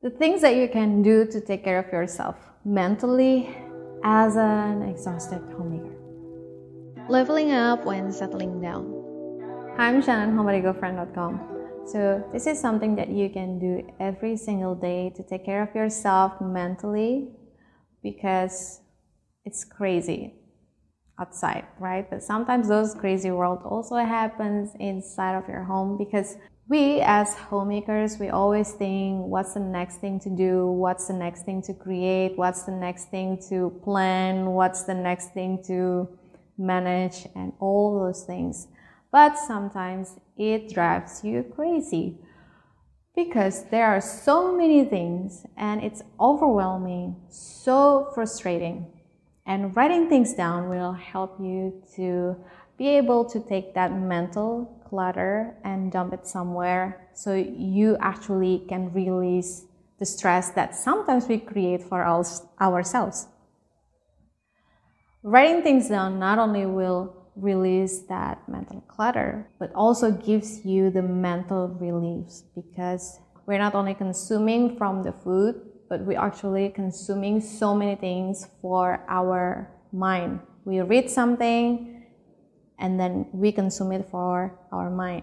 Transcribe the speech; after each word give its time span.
The 0.00 0.10
things 0.10 0.42
that 0.42 0.54
you 0.54 0.68
can 0.68 1.02
do 1.02 1.26
to 1.26 1.40
take 1.40 1.64
care 1.64 1.80
of 1.80 1.90
yourself 1.90 2.36
mentally 2.64 3.52
as 4.04 4.36
an 4.36 4.82
exhausted 4.82 5.42
homemaker. 5.56 5.96
Leveling 7.08 7.50
up 7.50 7.84
when 7.84 8.12
settling 8.12 8.60
down. 8.60 8.86
Hi, 9.76 9.88
I'm 9.88 10.00
Shannon, 10.00 10.36
homeedagofriend.com. 10.36 11.40
So, 11.86 12.22
this 12.32 12.46
is 12.46 12.60
something 12.60 12.94
that 12.94 13.08
you 13.08 13.28
can 13.28 13.58
do 13.58 13.90
every 13.98 14.36
single 14.36 14.76
day 14.76 15.12
to 15.16 15.24
take 15.24 15.44
care 15.44 15.64
of 15.64 15.74
yourself 15.74 16.40
mentally 16.40 17.30
because 18.00 18.80
it's 19.44 19.64
crazy 19.64 20.34
outside, 21.18 21.66
right? 21.80 22.08
But 22.08 22.22
sometimes 22.22 22.68
those 22.68 22.94
crazy 22.94 23.32
world 23.32 23.62
also 23.64 23.96
happens 23.96 24.70
inside 24.78 25.34
of 25.34 25.48
your 25.48 25.64
home 25.64 25.98
because 25.98 26.36
we 26.68 27.00
as 27.00 27.34
homemakers, 27.34 28.18
we 28.18 28.28
always 28.28 28.72
think 28.72 29.24
what's 29.24 29.54
the 29.54 29.60
next 29.60 29.96
thing 29.96 30.20
to 30.20 30.30
do? 30.30 30.66
What's 30.66 31.06
the 31.06 31.14
next 31.14 31.42
thing 31.42 31.62
to 31.62 31.74
create? 31.74 32.36
What's 32.36 32.64
the 32.64 32.72
next 32.72 33.10
thing 33.10 33.42
to 33.48 33.70
plan? 33.82 34.46
What's 34.46 34.84
the 34.84 34.94
next 34.94 35.32
thing 35.32 35.62
to 35.66 36.08
manage 36.58 37.26
and 37.34 37.52
all 37.60 37.98
those 37.98 38.24
things. 38.24 38.66
But 39.10 39.38
sometimes 39.38 40.16
it 40.36 40.74
drives 40.74 41.24
you 41.24 41.44
crazy 41.54 42.18
because 43.14 43.64
there 43.70 43.86
are 43.86 44.00
so 44.00 44.54
many 44.54 44.84
things 44.84 45.46
and 45.56 45.82
it's 45.82 46.02
overwhelming, 46.20 47.16
so 47.28 48.10
frustrating. 48.14 48.86
And 49.46 49.74
writing 49.74 50.10
things 50.10 50.34
down 50.34 50.68
will 50.68 50.92
help 50.92 51.40
you 51.40 51.82
to 51.96 52.36
be 52.78 52.88
able 52.88 53.24
to 53.24 53.40
take 53.40 53.74
that 53.74 53.92
mental 53.92 54.80
clutter 54.88 55.56
and 55.64 55.92
dump 55.92 56.12
it 56.14 56.26
somewhere 56.26 57.08
so 57.12 57.34
you 57.34 57.96
actually 58.00 58.64
can 58.68 58.92
release 58.92 59.64
the 59.98 60.06
stress 60.06 60.50
that 60.50 60.76
sometimes 60.76 61.26
we 61.26 61.38
create 61.38 61.82
for 61.82 62.06
us, 62.06 62.46
ourselves. 62.60 63.26
Writing 65.24 65.62
things 65.62 65.88
down 65.88 66.20
not 66.20 66.38
only 66.38 66.64
will 66.64 67.14
release 67.34 68.00
that 68.08 68.48
mental 68.48 68.80
clutter, 68.82 69.48
but 69.58 69.72
also 69.74 70.12
gives 70.12 70.64
you 70.64 70.90
the 70.90 71.02
mental 71.02 71.68
reliefs 71.80 72.44
because 72.54 73.18
we're 73.46 73.58
not 73.58 73.74
only 73.74 73.94
consuming 73.94 74.76
from 74.76 75.02
the 75.02 75.12
food, 75.12 75.60
but 75.88 76.00
we're 76.02 76.20
actually 76.20 76.68
consuming 76.68 77.40
so 77.40 77.74
many 77.74 77.96
things 77.96 78.46
for 78.60 79.04
our 79.08 79.70
mind. 79.92 80.40
We 80.64 80.80
read 80.80 81.10
something 81.10 81.97
and 82.78 82.98
then 82.98 83.26
we 83.32 83.52
consume 83.52 83.92
it 83.92 84.08
for 84.10 84.58
our 84.72 84.90
mind. 84.90 85.22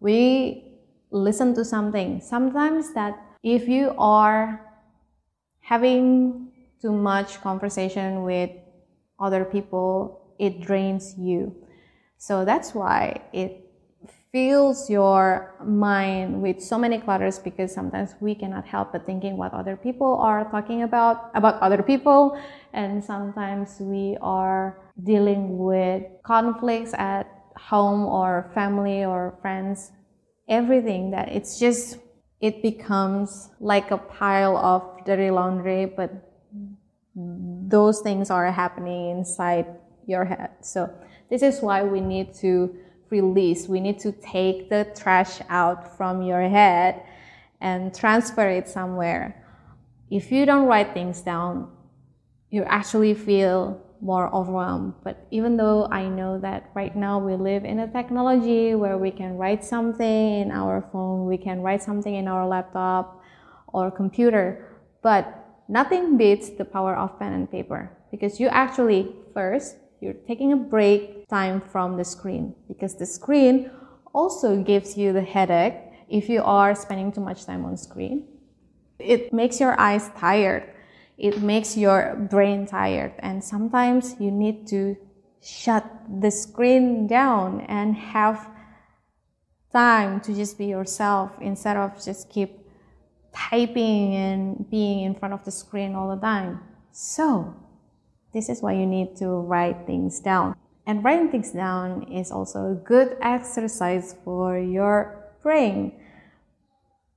We 0.00 0.64
listen 1.10 1.54
to 1.54 1.64
something. 1.64 2.20
Sometimes 2.20 2.92
that 2.94 3.18
if 3.42 3.68
you 3.68 3.94
are 3.98 4.60
having 5.60 6.50
too 6.80 6.92
much 6.92 7.40
conversation 7.40 8.22
with 8.22 8.50
other 9.18 9.44
people, 9.44 10.34
it 10.38 10.60
drains 10.60 11.14
you. 11.18 11.54
So 12.16 12.44
that's 12.44 12.74
why 12.74 13.22
it 13.32 13.67
fills 14.32 14.90
your 14.90 15.54
mind 15.64 16.42
with 16.42 16.60
so 16.62 16.78
many 16.78 16.98
clutters 16.98 17.38
because 17.38 17.72
sometimes 17.72 18.14
we 18.20 18.34
cannot 18.34 18.66
help 18.66 18.92
but 18.92 19.06
thinking 19.06 19.36
what 19.36 19.54
other 19.54 19.76
people 19.76 20.16
are 20.20 20.44
talking 20.50 20.82
about 20.82 21.30
about 21.34 21.60
other 21.62 21.82
people. 21.82 22.38
And 22.72 23.02
sometimes 23.02 23.80
we 23.80 24.18
are 24.20 24.78
dealing 25.02 25.58
with 25.58 26.02
conflicts 26.24 26.92
at 26.94 27.26
home 27.56 28.04
or 28.04 28.50
family 28.54 29.04
or 29.04 29.38
friends. 29.40 29.92
Everything 30.48 31.10
that 31.12 31.28
it's 31.28 31.58
just 31.58 31.98
it 32.40 32.62
becomes 32.62 33.50
like 33.60 33.90
a 33.90 33.98
pile 33.98 34.56
of 34.56 35.04
dirty 35.04 35.30
laundry 35.30 35.86
but 35.86 36.10
those 37.14 38.00
things 38.00 38.30
are 38.30 38.50
happening 38.52 39.10
inside 39.10 39.66
your 40.06 40.24
head. 40.24 40.50
So 40.60 40.92
this 41.30 41.42
is 41.42 41.60
why 41.60 41.82
we 41.82 42.00
need 42.00 42.34
to 42.34 42.74
release. 43.10 43.68
We 43.68 43.80
need 43.80 43.98
to 44.00 44.12
take 44.12 44.68
the 44.68 44.86
trash 44.96 45.40
out 45.48 45.96
from 45.96 46.22
your 46.22 46.48
head 46.48 47.02
and 47.60 47.94
transfer 47.94 48.48
it 48.48 48.68
somewhere. 48.68 49.44
If 50.10 50.32
you 50.32 50.46
don't 50.46 50.66
write 50.66 50.94
things 50.94 51.20
down, 51.20 51.70
you 52.50 52.62
actually 52.64 53.14
feel 53.14 53.80
more 54.00 54.32
overwhelmed. 54.34 54.94
But 55.02 55.26
even 55.30 55.56
though 55.56 55.86
I 55.90 56.08
know 56.08 56.38
that 56.40 56.70
right 56.74 56.94
now 56.94 57.18
we 57.18 57.34
live 57.34 57.64
in 57.64 57.80
a 57.80 57.88
technology 57.88 58.74
where 58.74 58.96
we 58.96 59.10
can 59.10 59.36
write 59.36 59.64
something 59.64 60.40
in 60.40 60.50
our 60.50 60.88
phone, 60.92 61.26
we 61.26 61.36
can 61.36 61.60
write 61.60 61.82
something 61.82 62.14
in 62.14 62.28
our 62.28 62.46
laptop 62.46 63.22
or 63.72 63.90
computer, 63.90 64.64
but 65.02 65.44
nothing 65.68 66.16
beats 66.16 66.50
the 66.50 66.64
power 66.64 66.96
of 66.96 67.18
pen 67.18 67.32
and 67.32 67.50
paper 67.50 67.90
because 68.10 68.40
you 68.40 68.48
actually 68.48 69.14
first 69.34 69.76
you're 70.00 70.20
taking 70.26 70.52
a 70.52 70.56
break 70.56 71.28
time 71.28 71.60
from 71.60 71.96
the 71.96 72.04
screen 72.04 72.54
because 72.68 72.94
the 72.94 73.06
screen 73.06 73.70
also 74.14 74.62
gives 74.62 74.96
you 74.96 75.12
the 75.12 75.22
headache 75.22 75.74
if 76.08 76.28
you 76.28 76.42
are 76.42 76.74
spending 76.74 77.12
too 77.12 77.20
much 77.20 77.44
time 77.44 77.64
on 77.64 77.76
screen. 77.76 78.26
It 78.98 79.32
makes 79.32 79.60
your 79.60 79.78
eyes 79.78 80.10
tired. 80.16 80.64
It 81.18 81.42
makes 81.42 81.76
your 81.76 82.16
brain 82.30 82.66
tired. 82.66 83.12
And 83.18 83.42
sometimes 83.42 84.16
you 84.18 84.30
need 84.30 84.66
to 84.68 84.96
shut 85.42 85.84
the 86.20 86.30
screen 86.30 87.06
down 87.06 87.60
and 87.62 87.94
have 87.94 88.48
time 89.72 90.20
to 90.20 90.34
just 90.34 90.58
be 90.58 90.66
yourself 90.66 91.32
instead 91.40 91.76
of 91.76 92.02
just 92.02 92.30
keep 92.30 92.58
typing 93.34 94.14
and 94.14 94.68
being 94.70 95.04
in 95.04 95.14
front 95.14 95.34
of 95.34 95.44
the 95.44 95.50
screen 95.50 95.94
all 95.94 96.14
the 96.14 96.20
time. 96.20 96.60
So, 96.92 97.54
this 98.38 98.48
is 98.48 98.62
why 98.62 98.72
you 98.72 98.86
need 98.86 99.16
to 99.16 99.26
write 99.50 99.84
things 99.84 100.20
down. 100.20 100.54
And 100.86 101.02
writing 101.02 101.28
things 101.28 101.50
down 101.50 102.06
is 102.06 102.30
also 102.30 102.70
a 102.70 102.74
good 102.74 103.16
exercise 103.20 104.14
for 104.24 104.56
your 104.56 105.26
brain. 105.42 105.92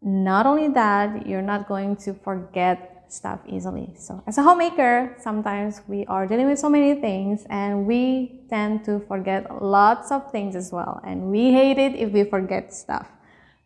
Not 0.00 0.46
only 0.46 0.68
that, 0.68 1.26
you're 1.26 1.42
not 1.42 1.68
going 1.68 1.96
to 2.08 2.14
forget 2.14 3.04
stuff 3.08 3.40
easily. 3.46 3.92
So, 3.98 4.22
as 4.26 4.38
a 4.38 4.42
homemaker, 4.42 5.14
sometimes 5.20 5.82
we 5.86 6.06
are 6.06 6.26
dealing 6.26 6.48
with 6.48 6.58
so 6.58 6.70
many 6.70 6.94
things 6.94 7.44
and 7.50 7.86
we 7.86 8.40
tend 8.48 8.84
to 8.86 9.00
forget 9.00 9.62
lots 9.62 10.10
of 10.10 10.32
things 10.32 10.56
as 10.56 10.72
well. 10.72 11.00
And 11.04 11.30
we 11.30 11.52
hate 11.52 11.76
it 11.76 11.94
if 11.96 12.12
we 12.12 12.24
forget 12.24 12.72
stuff 12.72 13.08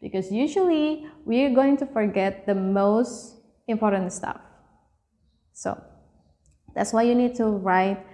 because 0.03 0.33
usually 0.33 1.07
we're 1.25 1.55
going 1.55 1.77
to 1.77 1.87
forget 1.87 2.47
the 2.47 2.55
most 2.57 3.37
important 3.69 4.13
stuff. 4.13 4.41
So, 5.53 5.81
that's 6.75 6.93
why 6.93 7.03
you 7.03 7.15
need 7.15 7.35
to 7.37 7.47
write 7.47 8.05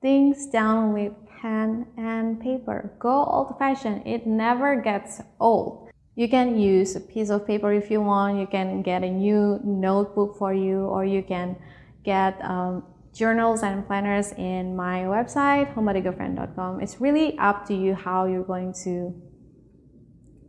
things 0.00 0.46
down 0.46 0.92
with 0.92 1.12
pen 1.40 1.86
and 1.96 2.40
paper. 2.40 2.92
Go 2.98 3.24
old 3.24 3.58
fashioned, 3.58 4.06
it 4.06 4.26
never 4.26 4.80
gets 4.80 5.20
old. 5.40 5.90
You 6.14 6.28
can 6.28 6.58
use 6.58 6.96
a 6.96 7.00
piece 7.00 7.28
of 7.28 7.46
paper 7.46 7.72
if 7.72 7.90
you 7.90 8.00
want, 8.00 8.38
you 8.38 8.46
can 8.46 8.82
get 8.82 9.02
a 9.02 9.10
new 9.10 9.60
notebook 9.62 10.38
for 10.38 10.54
you, 10.54 10.80
or 10.86 11.04
you 11.04 11.22
can 11.22 11.56
get 12.04 12.42
um, 12.42 12.84
journals 13.12 13.62
and 13.62 13.86
planners 13.86 14.32
in 14.32 14.76
my 14.76 15.00
website, 15.00 15.74
homeedagofriend.com. 15.74 16.80
It's 16.80 17.00
really 17.00 17.36
up 17.38 17.66
to 17.68 17.74
you 17.74 17.94
how 17.94 18.26
you're 18.26 18.44
going 18.44 18.72
to 18.84 19.14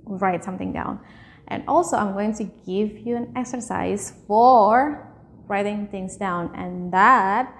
write 0.05 0.43
something 0.43 0.71
down. 0.71 0.99
And 1.47 1.63
also, 1.67 1.97
I'm 1.97 2.13
going 2.13 2.33
to 2.35 2.43
give 2.43 2.99
you 2.99 3.15
an 3.15 3.33
exercise 3.35 4.13
for 4.27 5.16
writing 5.47 5.87
things 5.87 6.17
down, 6.17 6.53
and 6.55 6.91
that 6.93 7.53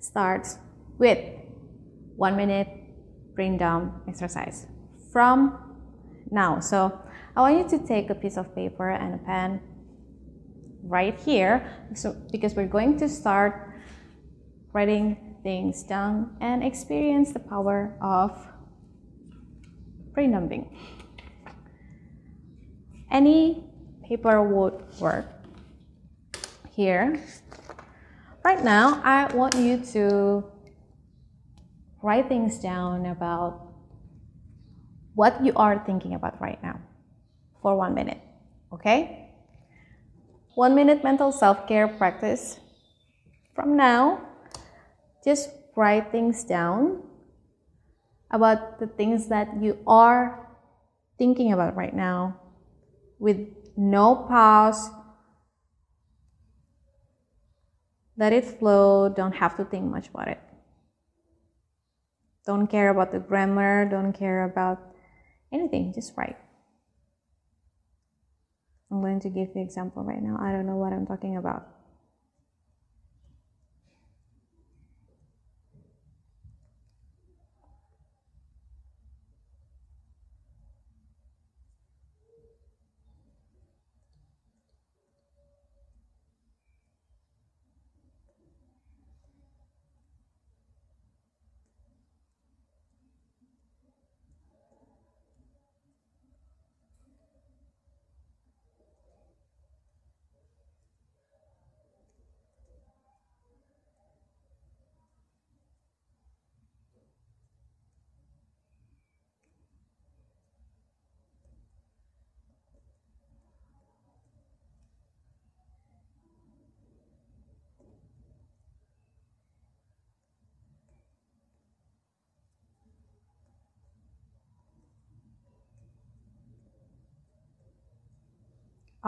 starts 0.00 0.58
with 0.98 1.18
one 2.16 2.36
minute 2.36 2.68
brain 3.34 3.56
dump 3.56 4.02
exercise 4.08 4.66
from 5.12 5.76
now. 6.30 6.60
So 6.60 7.00
I 7.36 7.40
want 7.40 7.58
you 7.58 7.78
to 7.78 7.86
take 7.86 8.10
a 8.10 8.14
piece 8.14 8.36
of 8.36 8.54
paper 8.54 8.90
and 8.90 9.14
a 9.14 9.18
pen 9.18 9.60
right 10.82 11.18
here 11.20 11.70
so, 11.94 12.16
because 12.32 12.54
we're 12.54 12.66
going 12.66 12.98
to 12.98 13.08
start 13.08 13.74
writing 14.72 15.36
things 15.42 15.82
down 15.84 16.36
and 16.40 16.64
experience 16.64 17.32
the 17.32 17.38
power 17.38 17.96
of 18.00 18.36
brain 20.12 20.32
dumping. 20.32 20.76
Any 23.10 23.64
paper 24.06 24.42
would 24.42 24.82
work. 25.00 25.37
Here, 26.78 27.18
right 28.44 28.62
now, 28.62 29.02
I 29.02 29.34
want 29.34 29.56
you 29.56 29.82
to 29.98 30.44
write 32.00 32.28
things 32.28 32.60
down 32.60 33.06
about 33.06 33.66
what 35.16 35.44
you 35.44 35.52
are 35.56 35.82
thinking 35.84 36.14
about 36.14 36.40
right 36.40 36.62
now 36.62 36.78
for 37.62 37.74
one 37.74 37.96
minute. 37.96 38.22
Okay? 38.72 39.34
One 40.54 40.76
minute 40.76 41.02
mental 41.02 41.32
self 41.32 41.66
care 41.66 41.88
practice. 41.88 42.60
From 43.56 43.76
now, 43.76 44.22
just 45.24 45.50
write 45.74 46.12
things 46.12 46.44
down 46.44 47.02
about 48.30 48.78
the 48.78 48.86
things 48.86 49.26
that 49.30 49.48
you 49.60 49.82
are 49.84 50.46
thinking 51.18 51.50
about 51.50 51.74
right 51.74 51.96
now 51.96 52.38
with 53.18 53.48
no 53.76 54.14
pause, 54.14 54.90
let 58.18 58.32
it 58.32 58.44
flow, 58.44 59.08
don't 59.08 59.36
have 59.36 59.56
to 59.56 59.64
think 59.64 59.84
much 59.84 60.08
about 60.08 60.28
it. 60.28 60.40
Don't 62.44 62.66
care 62.66 62.90
about 62.90 63.12
the 63.12 63.20
grammar, 63.20 63.88
don't 63.88 64.12
care 64.12 64.44
about 64.44 64.80
anything, 65.52 65.92
just 65.94 66.16
write. 66.16 66.36
I'm 68.90 69.00
going 69.00 69.20
to 69.20 69.28
give 69.28 69.54
the 69.54 69.60
example 69.60 70.02
right 70.02 70.22
now. 70.22 70.36
I 70.40 70.50
don't 70.50 70.66
know 70.66 70.76
what 70.76 70.92
I'm 70.92 71.06
talking 71.06 71.36
about. 71.36 71.68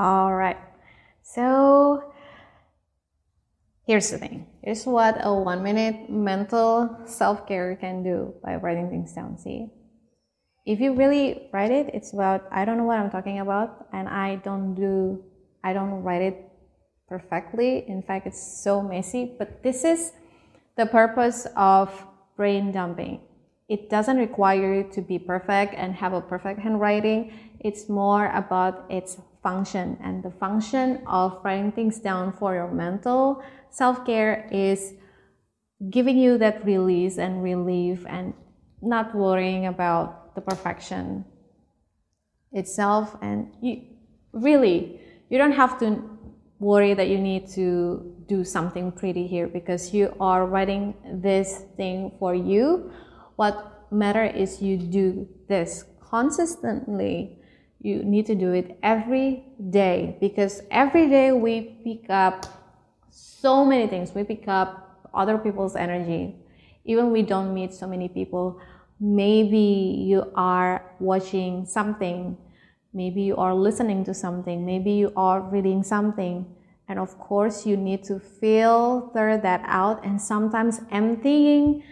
All 0.00 0.32
right. 0.32 0.56
So 1.20 2.14
here's 3.87 4.08
the 4.08 4.17
thing. 4.17 4.47
Here's 4.64 4.87
what 4.87 5.20
a 5.20 5.29
one 5.29 5.62
minute 5.62 6.08
mental 6.08 6.97
self 7.05 7.47
care 7.47 7.76
can 7.76 8.02
do 8.02 8.32
by 8.43 8.56
writing 8.56 8.88
things 8.88 9.12
down. 9.12 9.37
See, 9.37 9.69
if 10.64 10.81
you 10.81 10.94
really 10.94 11.50
write 11.52 11.70
it, 11.70 11.91
it's 11.93 12.14
about 12.14 12.49
I 12.50 12.64
don't 12.64 12.79
know 12.79 12.88
what 12.88 12.99
I'm 12.99 13.11
talking 13.11 13.41
about, 13.41 13.88
and 13.93 14.08
I 14.08 14.37
don't 14.37 14.75
do 14.75 15.23
I 15.62 15.75
don't 15.75 16.00
write 16.00 16.23
it 16.23 16.49
perfectly. 17.06 17.85
In 17.87 18.00
fact, 18.00 18.26
it's 18.26 18.41
so 18.41 18.81
messy. 18.81 19.37
But 19.37 19.62
this 19.62 19.85
is 19.85 20.14
the 20.79 20.87
purpose 20.87 21.47
of 21.56 21.93
brain 22.38 22.73
dumping. 22.73 23.20
It 23.69 23.91
doesn't 23.91 24.17
require 24.17 24.81
you 24.81 24.91
to 24.94 25.02
be 25.02 25.19
perfect 25.19 25.75
and 25.76 25.93
have 25.93 26.14
a 26.14 26.23
perfect 26.23 26.61
handwriting. 26.61 27.35
It's 27.61 27.91
more 27.91 28.32
about 28.32 28.87
its 28.88 29.19
function. 29.43 29.99
And 30.03 30.23
the 30.23 30.31
function 30.31 31.03
of 31.07 31.41
writing 31.45 31.73
things 31.73 31.99
down 31.99 32.33
for 32.33 32.55
your 32.55 32.71
mental 32.71 33.43
self 33.71 34.05
care 34.05 34.49
is 34.53 34.95
giving 35.89 36.19
you 36.19 36.39
that 36.39 36.65
release 36.65 37.19
and 37.19 37.43
relief 37.43 38.05
and 38.09 38.35
not 38.83 39.15
worrying 39.15 39.67
about 39.67 40.35
the 40.35 40.41
perfection 40.41 41.25
itself. 42.53 43.17
And 43.23 43.53
you 43.63 43.83
really, 44.33 45.01
you 45.29 45.39
don't 45.39 45.53
have 45.53 45.79
to 45.81 46.03
worry 46.59 46.93
that 46.93 47.09
you 47.09 47.19
need 47.19 47.49
to 47.49 48.15
do 48.29 48.45
something 48.45 48.93
pretty 48.93 49.27
here 49.27 49.49
because 49.49 49.95
you 49.95 50.15
are 50.21 50.47
writing 50.47 50.95
this 51.23 51.65
thing 51.77 52.13
for 52.19 52.35
you. 52.35 52.93
What 53.37 53.87
matter 53.91 54.25
is 54.25 54.61
you 54.61 54.77
do 54.77 55.27
this 55.49 55.85
consistently 56.11 57.40
you 57.81 58.03
need 58.05 58.27
to 58.27 58.35
do 58.35 58.53
it 58.53 58.79
every 58.82 59.44
day 59.71 60.17
because 60.21 60.62
every 60.71 61.09
day 61.09 61.32
we 61.32 61.81
pick 61.82 62.11
up 62.11 62.44
so 63.11 63.65
many 63.65 63.87
things. 63.87 64.15
We 64.15 64.23
pick 64.25 64.47
up 64.49 65.09
other 65.15 65.38
people's 65.38 65.77
energy. 65.77 66.37
Even 66.85 67.11
we 67.11 67.23
don't 67.23 67.55
meet 67.55 67.73
so 67.73 67.87
many 67.87 68.09
people. 68.09 68.61
Maybe 69.00 70.05
you 70.06 70.31
are 70.35 70.85
watching 70.99 71.65
something. 71.65 72.37
Maybe 72.93 73.23
you 73.23 73.37
are 73.37 73.55
listening 73.55 74.05
to 74.05 74.15
something. 74.15 74.67
Maybe 74.67 74.93
you 74.93 75.12
are 75.17 75.41
reading 75.41 75.83
something. 75.83 76.44
And 76.87 76.99
of 76.99 77.19
course, 77.19 77.65
you 77.65 77.76
need 77.76 78.05
to 78.05 78.19
filter 78.19 79.38
that 79.38 79.62
out 79.65 80.05
and 80.05 80.21
sometimes 80.21 80.81
emptying 80.91 81.83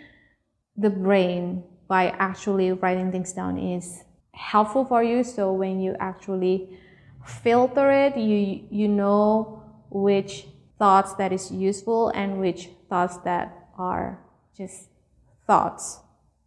the 0.77 0.91
brain 0.91 1.65
by 1.89 2.11
actually 2.19 2.73
writing 2.73 3.11
things 3.11 3.33
down 3.33 3.59
is 3.59 4.05
helpful 4.39 4.85
for 4.85 5.03
you. 5.03 5.25
So 5.25 5.53
when 5.53 5.81
you 5.81 5.97
actually 5.99 6.79
filter 7.27 7.91
it 7.91 8.17
you 8.17 8.65
you 8.71 8.89
know 8.89 9.63
which 9.91 10.47
thoughts 10.79 11.13
that 11.15 11.33
is 11.33 11.51
useful 11.51 12.09
and 12.15 12.41
which 12.41 12.71
thoughts 12.89 13.19
that 13.19 13.69
are 13.77 14.19
just 14.57 14.89
thoughts 15.47 16.01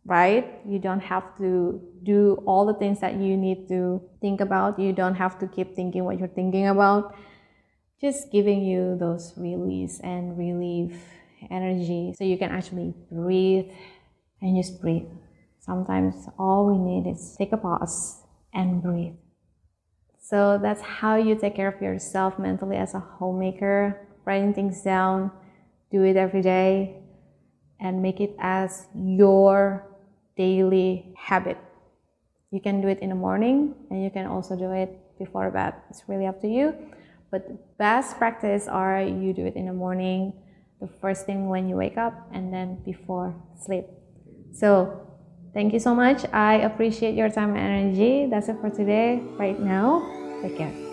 right? 0.05 0.59
You 0.65 0.79
don't 0.79 1.01
have 1.01 1.37
to 1.37 1.79
do 2.03 2.41
all 2.45 2.65
the 2.65 2.73
things 2.73 2.99
that 3.01 3.15
you 3.15 3.37
need 3.37 3.67
to 3.67 4.01
think 4.19 4.41
about. 4.41 4.79
You 4.79 4.93
don't 4.93 5.15
have 5.15 5.37
to 5.39 5.47
keep 5.47 5.75
thinking 5.75 6.03
what 6.03 6.17
you're 6.17 6.27
thinking 6.27 6.67
about. 6.67 7.15
Just 7.99 8.31
giving 8.31 8.63
you 8.63 8.97
those 8.99 9.33
release 9.37 9.99
and 9.99 10.37
relief 10.37 10.97
energy 11.49 12.13
so 12.17 12.23
you 12.23 12.37
can 12.37 12.51
actually 12.51 12.93
breathe 13.11 13.69
and 14.41 14.57
just 14.57 14.81
breathe 14.81 15.05
Sometimes 15.61 16.27
all 16.39 16.65
we 16.65 16.77
need 16.77 17.09
is 17.09 17.35
take 17.37 17.51
a 17.53 17.57
pause 17.57 18.23
and 18.51 18.81
breathe. 18.81 19.13
So 20.19 20.57
that's 20.61 20.81
how 20.81 21.15
you 21.15 21.35
take 21.35 21.55
care 21.55 21.67
of 21.67 21.79
yourself 21.81 22.39
mentally 22.39 22.77
as 22.77 22.95
a 22.95 22.99
homemaker, 22.99 24.07
writing 24.25 24.53
things 24.53 24.81
down, 24.81 25.31
do 25.91 26.03
it 26.03 26.17
every 26.17 26.41
day, 26.41 27.03
and 27.79 28.01
make 28.01 28.19
it 28.19 28.35
as 28.39 28.87
your 28.95 29.87
daily 30.35 31.13
habit. 31.15 31.57
You 32.49 32.59
can 32.59 32.81
do 32.81 32.87
it 32.87 32.99
in 32.99 33.09
the 33.09 33.15
morning 33.15 33.75
and 33.91 34.03
you 34.03 34.09
can 34.09 34.25
also 34.25 34.55
do 34.55 34.71
it 34.71 34.97
before 35.19 35.51
bed. 35.51 35.75
It's 35.91 36.03
really 36.07 36.25
up 36.25 36.41
to 36.41 36.47
you. 36.47 36.73
But 37.29 37.47
the 37.47 37.59
best 37.77 38.17
practice 38.17 38.67
are 38.67 39.01
you 39.01 39.31
do 39.31 39.45
it 39.45 39.55
in 39.55 39.67
the 39.67 39.73
morning, 39.73 40.33
the 40.81 40.89
first 40.99 41.27
thing 41.27 41.49
when 41.49 41.69
you 41.69 41.75
wake 41.75 41.97
up, 41.97 42.13
and 42.33 42.51
then 42.51 42.81
before 42.83 43.35
sleep. 43.63 43.85
So 44.53 45.10
Thank 45.53 45.73
you 45.73 45.79
so 45.79 45.93
much. 45.93 46.25
I 46.31 46.55
appreciate 46.63 47.15
your 47.15 47.29
time 47.29 47.55
and 47.55 47.59
energy. 47.59 48.27
That's 48.29 48.47
it 48.47 48.57
for 48.61 48.69
today. 48.69 49.19
Right 49.37 49.59
now, 49.59 49.99
take 50.41 50.57
care. 50.57 50.90